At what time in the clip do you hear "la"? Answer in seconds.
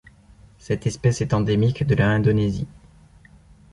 1.93-2.07